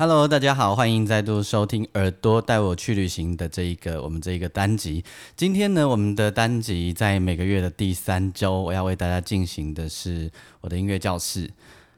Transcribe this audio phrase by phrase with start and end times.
[0.00, 5.04] Hello，大家好，欢迎再度收听《耳朵带我去旅行》的这一个我们这一个单集。
[5.36, 10.30] 今天呢，我们的单集在每个月的第三周，我要为大家进行的是
[10.62, 11.50] 我的音乐教室。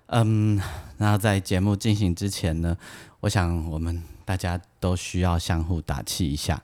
[0.07, 0.61] 嗯，
[0.97, 2.77] 那在节目进行之前呢，
[3.21, 6.61] 我想我们大家都需要相互打气一下。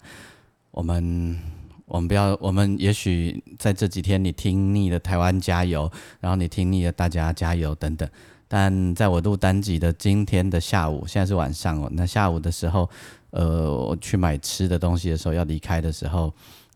[0.73, 1.39] 我们
[1.87, 8.11] 我们不要，我们也许在这几天你听腻了台湾加油，然后你听腻了大家加油等等。
[8.51, 11.89] 但在我录单集的今天的下午，现在是晚上哦。
[11.93, 12.89] 那下午的时候，
[13.29, 16.33] 呃，我去买吃的东西的时候，要离开的时候，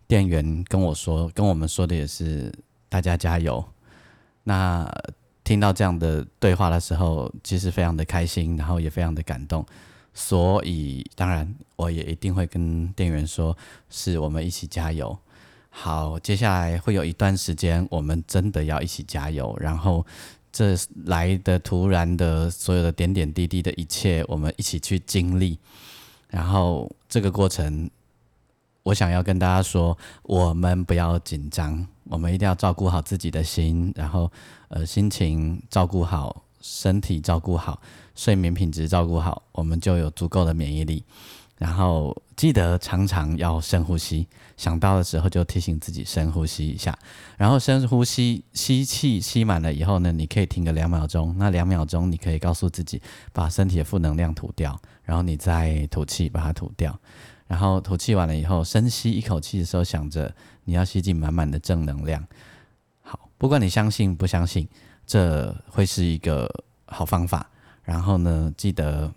[0.06, 2.53] 店员跟我说，跟我们说的也是
[2.91, 3.65] 大家加油。
[4.45, 4.87] 那
[5.43, 9.65] 听到这样的对话的时候，其实非常的开心，然后也非常的感动。
[10.12, 13.56] 所以，当然我也一定会跟店员说，
[13.89, 15.19] 是我们一起加油。
[15.70, 20.05] 好，接下来会有一段时间，我们真的要一起加油，然后。
[20.53, 25.59] 这来的突然的所有的点点滴滴的一切，我们一起去经历。
[26.28, 27.91] 然后这个过程，
[28.83, 34.31] 我想要跟大家说，我们不要紧张，我们一定要照顾好自己的心，然后
[34.69, 37.81] 呃心情照顾好，身体照顾好，
[38.14, 41.03] 睡眠品质照顾好，我们就有足够的免疫力。
[41.59, 44.26] 然后记得常常要深呼吸，
[44.56, 46.92] 想到的时候就提醒自己深呼吸一下。
[47.38, 51.32] 然后深呼吸，吸气吸满了以后呢，你可以停个两秒钟。
[51.38, 53.00] 那两秒钟你可以告诉自己，
[53.32, 56.98] 把身体的负能量吐掉，然后你再吐气把它吐掉。
[57.47, 62.26] 然后吐气完了以后，深吸一口气的时候，想着你要吸进满满的正能量。
[63.02, 64.66] 好，不管你相信不相信，
[65.06, 66.50] 这会是一个
[66.86, 67.48] 好方法。
[67.84, 69.14] 然后呢，记得。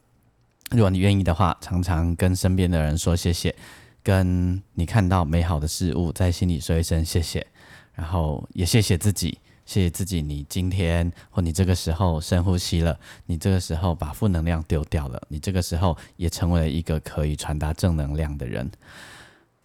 [0.71, 3.55] 如果你愿意的话，常常跟身边的人说谢谢，
[4.01, 7.45] 跟你看到美好的事物，在心里说一声谢谢，
[7.93, 18.69] 然后也谢谢自己，谢谢自己，你今天或你这个时候深呼吸了，你这个时候把负能量丢掉了，你这个时候也成为了一个可以传达正能量的人。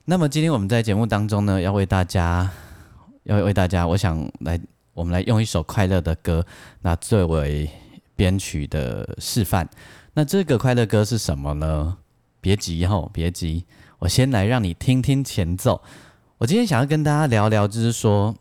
[0.05, 2.51] 那么今天我们在节目当中呢，要为大家，
[3.23, 4.61] 要为大家，我想来，
[4.93, 6.45] 我们来用一首快乐的歌，
[6.83, 7.71] 那作为
[8.15, 9.67] 编曲的示范。
[10.15, 11.99] 那这个快乐歌是什么呢？
[12.41, 13.65] 别急吼，别急，
[14.01, 15.83] 我先来让你听听前奏。
[16.39, 18.35] 我今天想要跟大家聊聊，就是说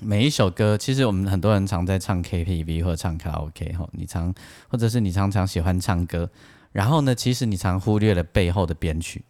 [0.00, 4.32] 每一首歌，其实我们很多人常在唱 KTV 或者唱卡拉 OK 哈，你常
[4.68, 6.30] 或者是你常常喜欢唱歌，
[6.72, 9.22] 然后呢，其实你常忽略了背后的编曲。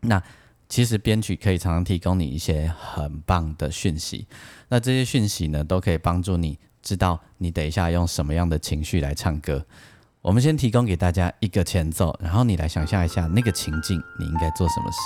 [0.00, 0.22] 那
[0.68, 4.26] 其实编曲可以常常提供你一些很棒的讯息，
[4.68, 9.64] 那这些讯息呢，都可以帮助你知道你等一下用什么样的情绪来唱歌。
[10.22, 14.98] 我们先提供给大家一个前奏，然后你来想象一下那个情境，你应该做什么事？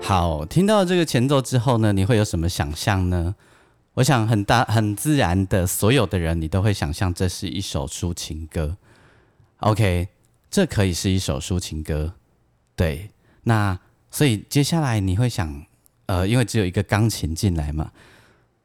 [0.00, 3.34] 好，听到这个前奏之后呢，你会有什么想象呢？
[3.94, 8.76] 我想很大很自然的，所有的人你都会想象这是一首抒情歌。
[9.58, 10.08] OK，
[10.50, 12.14] 这可以是一首抒情歌。
[12.74, 13.10] 对，
[13.42, 13.78] 那
[14.10, 15.66] 所以接下来你会想，
[16.06, 17.92] 呃，因为只有一个钢琴进来嘛，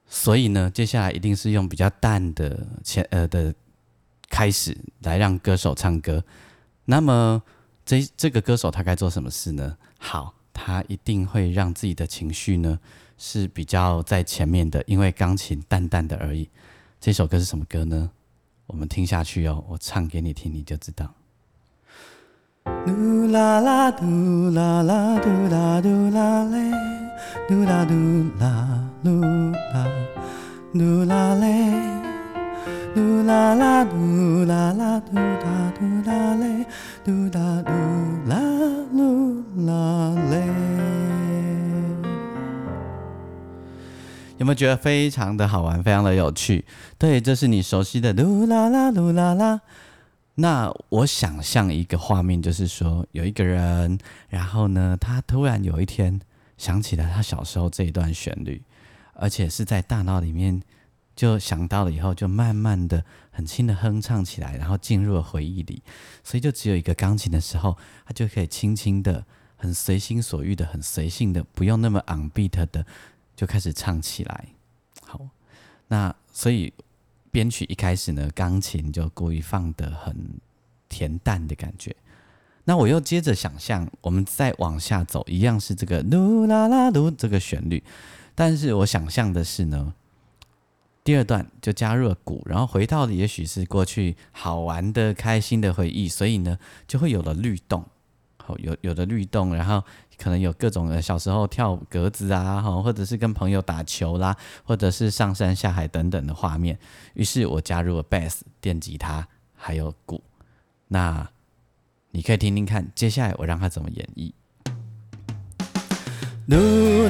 [0.08, 3.54] 所以呢，接下来一定是用比较淡的前呃的
[4.30, 6.24] 开始来让歌手唱歌。
[6.86, 7.44] 那么
[7.86, 9.78] 这这个歌手他该做什么事呢？
[10.00, 12.80] 好，他一定会让自己的情绪呢。
[13.18, 16.50] 是比较在前面的，因为钢琴淡淡的而已。
[17.00, 18.10] 这首歌是什么歌呢？
[18.68, 21.14] 我们听下去哦，我唱给你听，你就知道。
[22.86, 26.72] 嘟啦啦嘟啦啦嘟啦嘟啦嘞，
[27.48, 27.94] 嘟啦嘟
[28.40, 29.88] 啦嘟啦
[30.74, 31.72] 嘟啦嘞，
[32.94, 36.66] 嘟啦啦嘟啦啦嘟啦嘟啦嘞，
[37.06, 37.72] 嘟啦嘟
[38.28, 38.36] 啦
[38.92, 40.47] 嘟啦嘞。
[44.48, 46.64] 没有觉得非常的好玩，非常的有趣？
[46.98, 49.60] 对，这是你熟悉的噜啦啦噜啦啦。
[50.36, 54.00] 那我想象一个画面，就是说有一个人，
[54.30, 56.22] 然后呢，他突然有一天
[56.58, 58.64] 想起了他小时候这一段旋律，
[59.16, 60.62] 而且是在大脑里面
[61.14, 65.84] 就想到了以后，就慢慢的很轻的哼唱起来，然后进入了回忆里。
[66.24, 69.26] 所以就只有一个钢琴的时候，他就可以轻轻的、
[69.58, 72.86] 很随心所欲的、很随性的，不用那么 on beat 的
[73.38, 74.46] 就开始唱起来。
[75.06, 75.22] 好，
[75.88, 76.74] 那所以
[77.32, 80.14] 编曲一开始呢，钢琴就故意放的很
[80.90, 81.96] 恬淡的感觉。
[82.66, 87.82] 那我又接着想象，我们再往下走，一样是这个噜啦啦噜这个旋律，
[88.36, 89.94] 但是我想象的是呢，
[91.04, 97.86] 第二段就加入了鼓，然后回到的也许是过去好玩的、开心的回忆，所以呢，就会有了律动，
[98.36, 99.82] 好有有了律动，然后
[100.18, 106.78] 可能有各种的小时候跳格子啊，哈，或者是跟朋友打球啦，或者是上山下海等等的画面。
[107.14, 110.22] 于是我加入了 bass 电吉他，还有鼓，
[110.88, 111.28] 那。
[112.12, 114.32] 你可以听听看，接下来我让他怎么演绎。
[116.50, 116.56] 嘟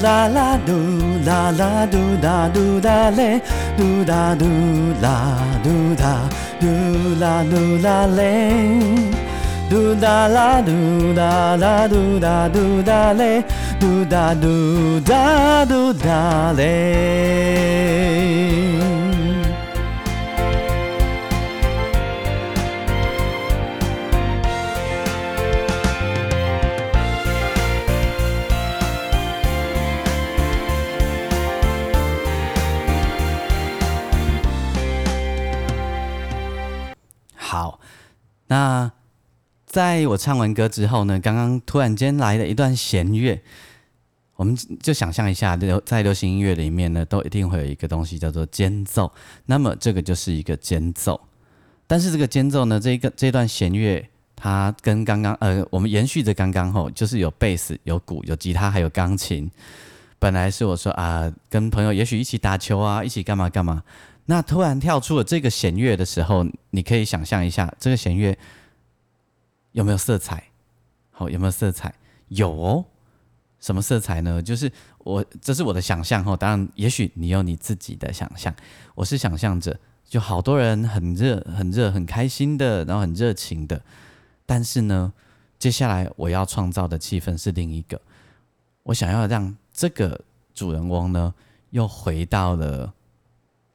[0.04, 0.74] 啦啦嘟
[1.24, 3.40] 啦啦嘟哒嘟哒嘞，
[3.78, 4.46] 嘟哒嘟
[5.00, 6.28] 啦嘟哒
[6.60, 6.68] 嘟
[7.20, 8.82] 啦嘟啦嘞，
[9.70, 13.44] 嘟哒啦嘟哒啦嘟哒嘟哒嘞，
[13.80, 18.08] 嘟哒嘟哒嘟哒嘞。
[39.78, 43.40] 在我唱完歌之后呢，刚刚突然间来了一段弦乐，
[44.36, 49.12] 我们就想象一下，流在流行音乐里面呢，都一定会有一个东西叫做间奏。
[49.46, 51.22] 那么这个就是一个间奏，
[51.86, 54.04] 但是这个间奏呢，这一个这段弦乐，
[54.36, 59.48] 它跟刚刚呃，我们延续着刚刚后，就是有贝斯、有鼓、有吉他，还有钢琴。
[60.18, 63.84] 本来是我说啊，跟朋友也许一起打球啊，一起干嘛干嘛。
[64.26, 68.36] 那突然跳出了这个弦乐的时候，你可以想象一下，这个弦乐
[69.78, 70.44] 有没有色彩？
[71.12, 71.94] 好，有没有色彩？
[72.30, 72.84] 有哦。
[73.60, 74.42] 什么色彩呢？
[74.42, 76.36] 就是我，这是我的想象哦。
[76.36, 78.52] 当然，也许你有你自己的想象。
[78.96, 83.80] 我是想象着，就好多人很热、很热、很开心的，然后很热情的。
[84.48, 85.14] 但是呢，
[85.60, 88.02] 接下来我要创造的气氛是另一个。
[88.82, 90.20] 我想要让这个
[90.56, 91.36] 主人翁呢，
[91.70, 92.96] 又回到了。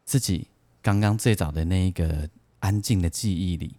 [0.04, 0.48] 自己
[0.82, 2.28] 刚刚最早的那一个
[2.58, 3.76] 安静的记忆里，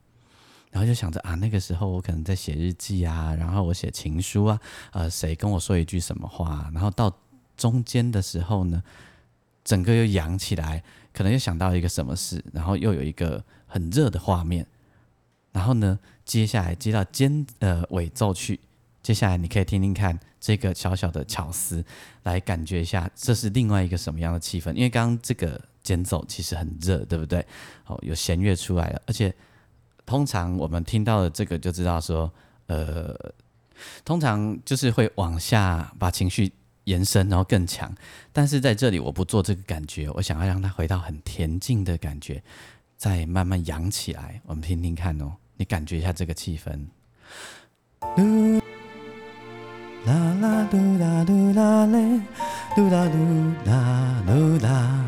[0.73, 4.59] 然后就想着啊，那个时候我可能在写日记啊，然后我写情书啊，
[4.91, 7.15] 呃，谁跟我说一句什么话，然后到
[7.55, 8.83] 中间的时候呢，
[9.63, 10.83] 整个又扬起来，
[11.13, 14.65] 可能又想到一个什么事，然后又有一个很热的画面，
[15.51, 18.59] 然后呢，接下来接到间呃尾奏去，
[19.01, 21.85] 接下来你可以听听看这个小小的巧思，
[22.23, 25.61] 来感觉一下这是另外一个什么样的气氛，因为刚刚这个。
[25.83, 27.45] 间奏其实很热，对不对？
[27.87, 29.35] 哦，有弦乐出来了，而且
[30.13, 32.31] 通常我们听到的这个就知道说，
[32.68, 33.15] 呃，
[34.06, 37.92] 通常就是会往下把情绪延伸，然后更强。
[38.31, 42.44] 但是在这里我不做这个感觉，我想要让它回到很恬静的感觉，
[42.95, 44.39] 再慢慢扬起来。
[44.46, 46.86] 我们听听看哦，你感觉一下这个气氛。
[50.05, 52.22] 啦啦嘟啦嘟啦嘞，
[52.75, 53.17] 嘟啦嘟
[53.65, 55.05] 啦嘟啦，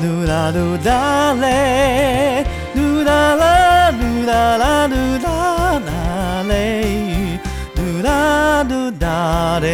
[0.00, 3.55] 嘟啦嘟啦嘞，嘟啦啦
[4.26, 7.38] 嘟啦啦嘟啦啦嘞，
[7.76, 9.68] 嘟啦嘟啦嘞，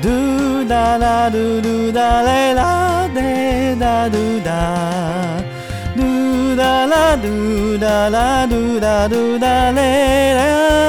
[0.00, 0.08] 嘟
[0.70, 4.16] 啦啦嘟嘟啦嘞啦嘞啦嘟
[4.48, 4.50] 啦。
[5.94, 10.81] 嘟哒啦嘟哒啦嘟哒嘟哒嘞啦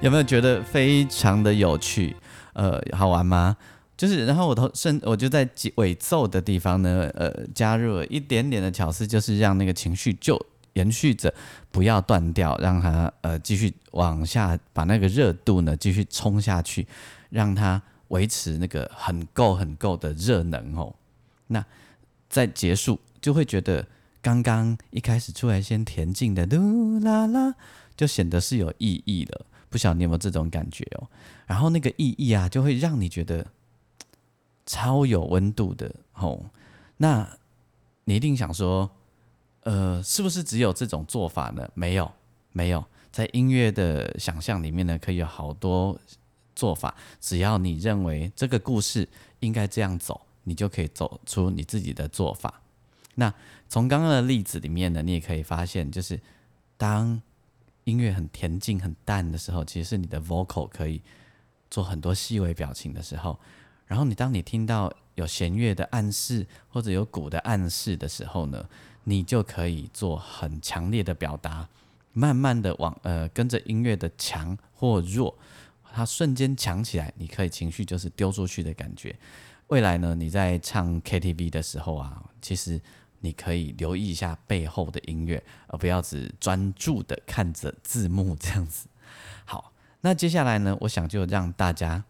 [0.00, 2.16] 有没有觉得非常的有趣？
[2.54, 3.56] 呃，好玩吗？
[3.98, 10.40] 就是，然后我头甚我就在尾奏的地方呢，呃，加入了一点点的巧思，就是让那个情绪就
[10.72, 11.32] 延续着，
[11.70, 16.86] 不要断掉，让它呃继续往下，把那个热度呢继续冲下去。
[17.28, 20.92] 让它维持那个很够很够的热能哦，
[21.46, 21.64] 那
[22.28, 23.86] 在结束就会觉得
[24.20, 27.54] 刚刚一开始出来先恬静的嘟啦啦，
[27.96, 29.46] 就显得是有意义了。
[29.70, 31.08] 不晓得你有没有这种感觉哦？
[31.46, 33.46] 然后那个意义啊，就会让你觉得
[34.66, 36.50] 超有温度的哦。
[36.98, 37.38] 那
[38.04, 38.90] 你一定想说，
[39.62, 41.66] 呃，是不是只有这种做法呢？
[41.72, 42.12] 没有，
[42.52, 45.98] 没有，在音乐的想象里面呢，可以有好多。
[46.56, 49.08] 做法，只要你认为这个故事
[49.38, 52.60] 应该这样走，你就可以走出你自己的做法。
[53.14, 53.32] 那
[53.66, 56.20] 从刚刚的例子里面呢，你也可以发现，就是
[56.76, 57.22] 当
[57.84, 61.02] 音乐很恬静、很淡的时候，其实是你的 vocal 可以
[61.70, 63.38] 做很多细微表情的时候。
[63.86, 68.68] 然后你当你听到有弦乐的暗示或者有鼓的暗示的时候呢，
[69.04, 71.68] 你就可以做很强烈的表达，
[72.12, 75.36] 慢慢的往呃跟着音乐的强或弱，
[75.92, 79.16] 它瞬间强起来，你可以情绪就是丢出去的感觉。
[79.66, 82.80] 未来呢，你在唱 KTV 的时候啊，其实
[83.20, 88.88] 你可以留意一下背后的音乐，而不要只专注的看着字幕这样子。
[89.44, 92.04] 好，那接下来呢，我想就让大家。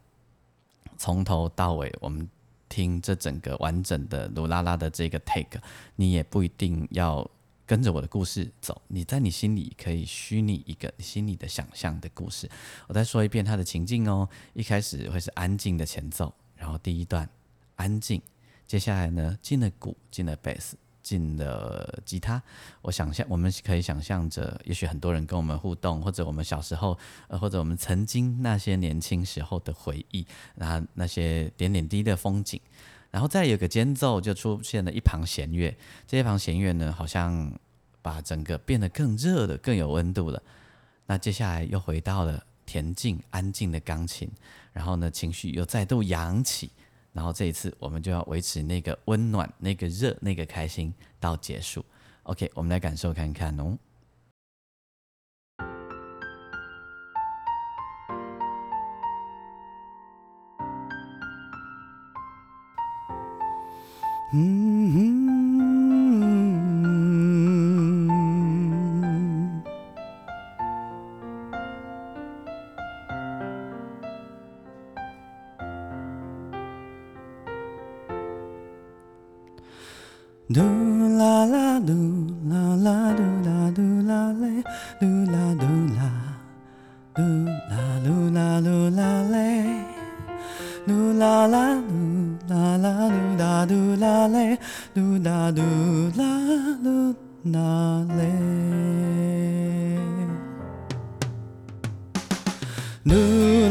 [0.99, 2.29] 从头到尾，我们
[2.69, 5.59] 听这整个完整的鲁拉拉的这个 take，
[5.97, 7.26] 你也不一定要
[7.64, 12.47] 跟着我的故事走，你在你心里可以虚拟一个你心里的想象的故事。
[12.87, 17.26] 我再说一遍它的情境哦，一开始会是安静的前奏，然后第一段
[17.76, 18.21] 安静，
[18.67, 20.76] 接下来呢进了鼓，进了贝斯。
[21.02, 22.42] 进了吉他，
[22.83, 26.97] 我想象我们可以想象着，也许很多人跟我们互动，或者我们小时候，
[27.28, 32.61] 呃，或者我们曾经那些年轻时候的回忆，然后那些点点滴滴的风景，
[33.11, 35.76] 然后再有个间奏，就出现了一旁弦乐，
[36.07, 37.52] 这一旁弦乐呢，好像
[38.02, 40.42] 把整个变得更热的、更有温度了。
[41.07, 44.30] 那接下来又回到了恬静安静的钢琴，
[44.73, 46.71] 然后呢，情绪又再度扬起。
[47.12, 51.85] 然后这一次，我们就要维持那个温暖、那个热、那个开心到结束。
[52.23, 53.76] OK，我们来感受看看哦。
[80.52, 80.61] 嘟
[81.16, 81.92] 啦啦嘟
[82.49, 84.64] 啦啦嘟啦嘟啦嘞，
[84.99, 85.64] 嘟啦嘟
[85.95, 86.11] 啦，
[87.14, 87.23] 嘟
[87.71, 89.37] 啦嘟啦嘟啦嘞，
[90.88, 91.95] 嘟啦啦嘟
[92.49, 94.59] 啦啦嘟啦嘟啦嘞，
[94.92, 95.62] 嘟啦嘟
[96.19, 96.25] 啦
[96.83, 97.14] 嘟
[97.52, 98.21] 啦嘞，
[103.04, 103.14] 嘟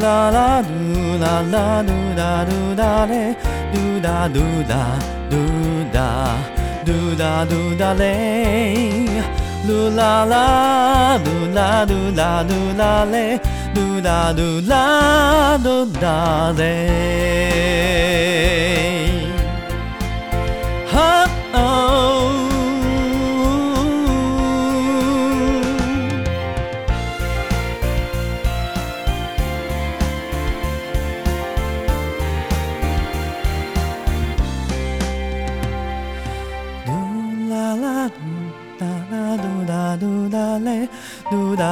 [0.02, 0.72] 啦啦嘟
[1.20, 3.36] 啦啦嘟啦嘟啦嘞，
[3.74, 4.98] 嘟啦嘟啦
[5.30, 5.36] 嘟
[5.94, 6.59] 啦。
[6.85, 9.07] 嘟啦嘟啦嘞，
[9.67, 11.31] 嘟啦啦，嘟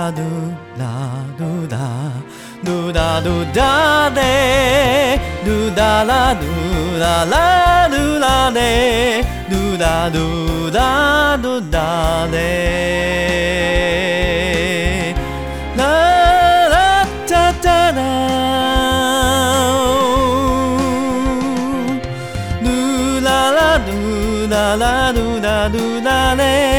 [0.08, 0.22] 啦嘟
[0.80, 0.86] 啦
[1.38, 1.78] 嘟啦
[2.16, 3.28] 嘞，嘟啦嘟啦嘟啦嘞。
[3.28, 6.46] 哒嘟啦嘟哒，嘟哒嘟哒嘞，嘟哒啦嘟
[6.98, 12.36] 啦啦嘟啦嘞，嘟哒嘟哒嘟哒嘞，
[15.76, 15.84] 啦
[16.70, 18.00] 啦哒哒哒，
[22.64, 22.66] 嘟
[23.26, 23.92] 啦啦嘟
[24.50, 26.77] 啦啦嘟哒嘟啦嘞，哦。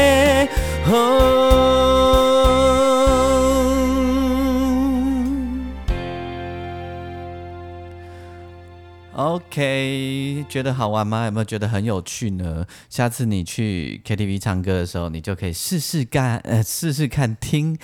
[10.49, 11.25] 觉得好玩吗？
[11.25, 12.65] 有没有觉得很有趣呢？
[12.89, 17.77] 下次你去 KTV 唱歌的时候，你就可以试试干，呃，试试看听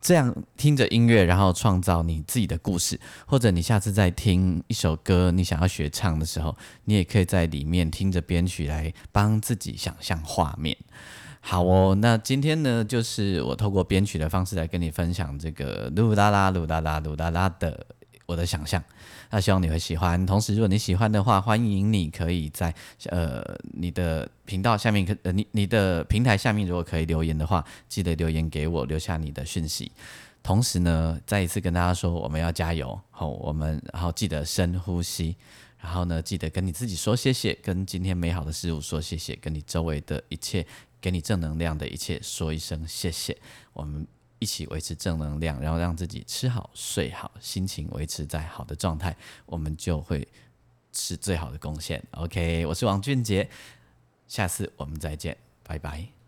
[0.00, 3.00] 这样听着音乐，然后创造你自己的故事。
[3.26, 10.76] 或者你下次再听一首歌，你想要学唱的时候，你也可以在里面听着编曲来帮自己想象画面。
[11.40, 17.84] 好哦，那今天呢，就是我透过编曲的方式来跟你分享这个噜啦啦噜啦啦噜啦啦的
[18.26, 18.82] 我的想象。
[19.30, 20.24] 那希望你会喜欢。
[20.26, 22.74] 同时，如果你喜欢的话，欢迎你可以在
[23.06, 29.90] 呃你的频道下面，可呃你你的平台下面，如果可以留言的话，记得留言给我，留下你的讯息。
[30.42, 35.36] 同时呢，再一次跟大家说，我们要加油，好，我们然后记得深呼吸，
[35.80, 40.66] 然后呢，记得跟你自己说谢谢，跟今天美好的事物说谢谢，跟你周围的一切，
[41.00, 43.36] 给你正能量的一切说一声谢谢。
[43.72, 44.06] 我们。
[44.44, 50.28] 一起维持正能量，然后让自己吃好睡好，心情维持在好的状态，我们就会
[50.92, 52.04] 是最好的贡献。
[52.10, 53.48] OK，我是王俊杰，
[54.28, 56.23] 下次我们再见，拜拜。